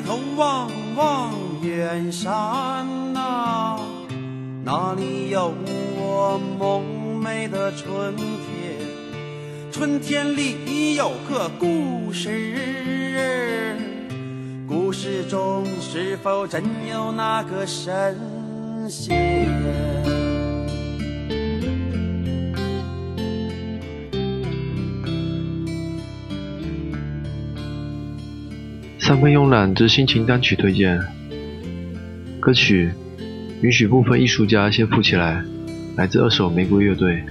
[0.00, 2.32] 抬头望望远山
[3.12, 3.78] 呐，
[4.64, 5.52] 那里有
[5.98, 8.80] 我梦寐的春天？
[9.70, 13.76] 春天里有个故事，
[14.66, 18.16] 故事中是否真有那个神
[18.88, 19.99] 仙？
[29.20, 30.98] 三分慵懒之心情单曲推荐，
[32.40, 32.90] 歌曲
[33.60, 35.44] 允许部分艺术家先富起来，
[35.94, 37.22] 来自二手玫瑰乐队。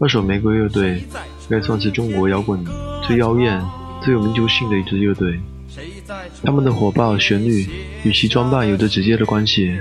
[0.00, 2.58] 二手玫瑰乐队应该算是中国摇滚
[3.04, 3.62] 最妖艳、
[4.02, 5.38] 最有民族性的一支乐队。
[6.42, 7.64] 他们的火爆旋律
[8.02, 9.78] 与其装扮有着直接的关系。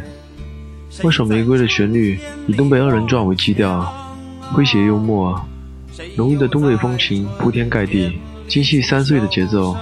[1.04, 3.92] 二手玫瑰的旋律以东北二人转为基调，
[4.54, 5.44] 诙谐幽默，
[6.16, 9.76] 浓郁的东北风情铺天盖地，精细三岁的节奏。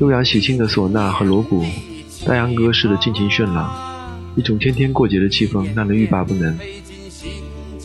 [0.00, 1.62] 悠扬喜庆的唢呐和锣鼓，
[2.24, 3.70] 大秧歌似的尽情渲染，
[4.34, 6.56] 一种天天过节的气氛让人欲罢不能。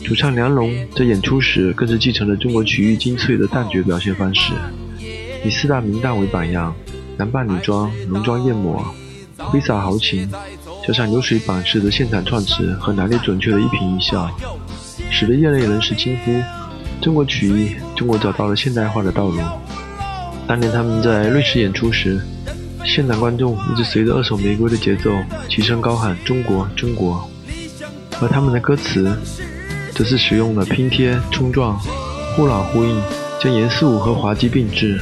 [0.02, 4.54] 主唱梁龙在演出时更是继承了中国曲艺精粹的旦角表现方式，
[5.44, 6.74] 以四大名旦为榜样，
[7.18, 8.82] 男扮女装，浓妆艳抹，
[9.36, 10.26] 挥洒豪情，
[10.86, 14.34] 加上流水版式的现场创词和拿捏准确的一颦一笑，
[15.10, 16.42] 使得业内人士惊呼：
[17.02, 19.38] 中国曲艺，中国找到了现代化的道路。
[20.46, 22.20] 当年他们在瑞士演出时，
[22.84, 25.10] 现场观众一直随着二手玫瑰的节奏
[25.48, 27.28] 齐声高喊“中国，中国”，
[28.22, 29.18] 而他们的歌词
[29.92, 31.76] 则是使用了拼贴、冲撞、
[32.36, 33.02] 忽朗忽应，
[33.42, 35.00] 将严肃和滑稽并置，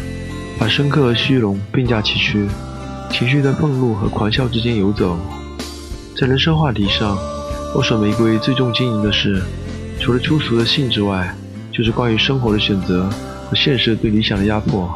[0.59, 2.49] 把深刻和虚荣并驾齐驱，
[3.11, 5.19] 情绪在愤怒和狂笑之间游走。
[6.19, 7.19] 在人生话题上，
[7.75, 9.43] 二手玫瑰最重经营的是，
[10.01, 11.37] 除了粗俗的性之外，
[11.71, 13.11] 就是关于生活的选择
[13.51, 14.91] 和现实对理想的压迫。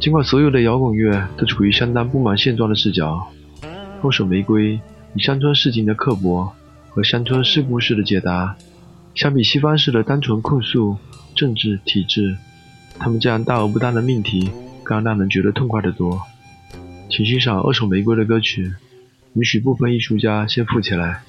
[0.00, 3.28] 尽管所有的摇滚乐都处于相当不满现状的视角，
[4.00, 4.80] 后手玫瑰
[5.14, 6.50] 以乡村市井的刻薄
[6.88, 8.56] 和乡村事故式的解答，
[9.14, 10.96] 相比西方式的单纯控诉
[11.34, 12.38] 政治体制，
[12.98, 14.50] 他们这样大而不当的命题
[14.82, 16.18] 更让人觉得痛快得多。
[17.10, 18.72] 请欣赏二手玫瑰的歌曲，
[19.34, 21.20] 允许部分艺术家先富起来。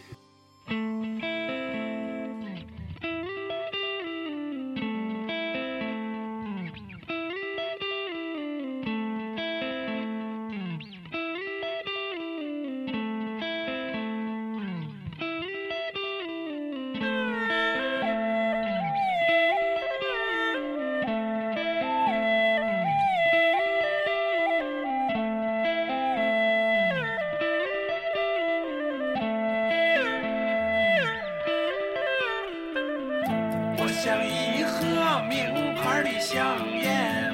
[34.03, 37.31] 像一盒名牌的香烟，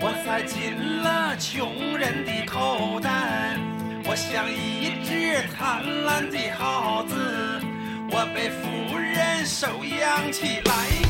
[0.00, 3.54] 我塞进了穷人的口袋。
[4.02, 7.60] 我像一只贪婪的耗子，
[8.10, 11.05] 我被富人收养起来。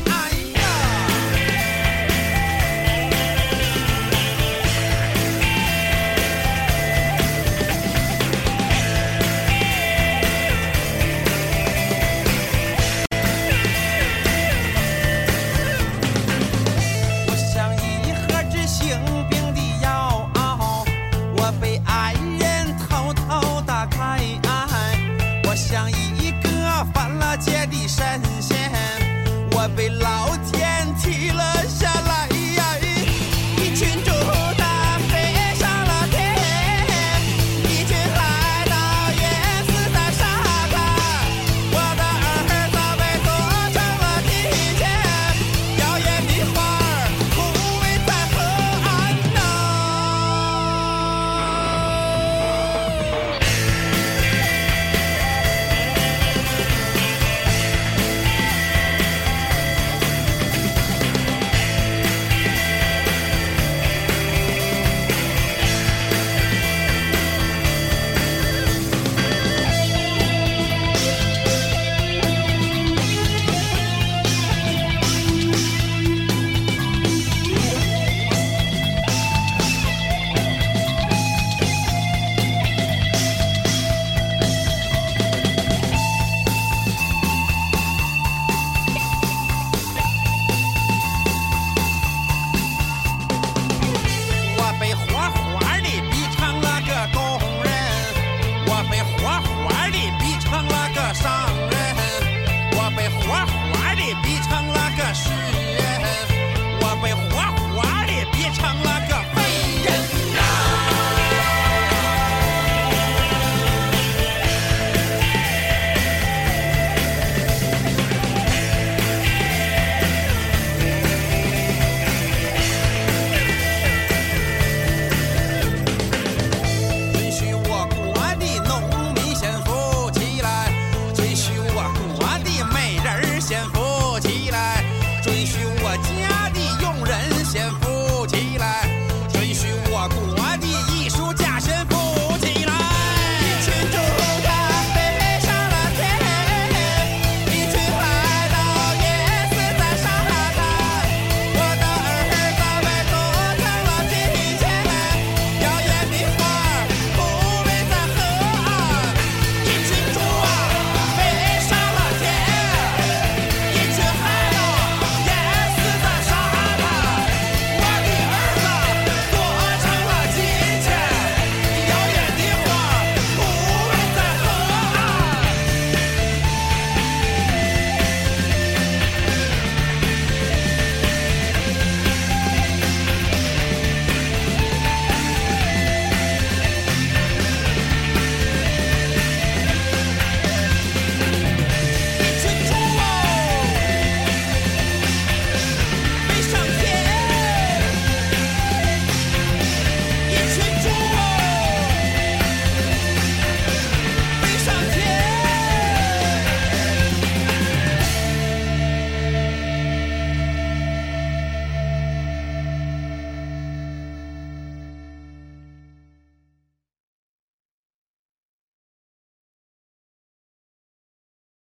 [25.67, 26.49] 像一个
[26.93, 28.71] 犯了戒的神仙。
[29.51, 30.29] 我被老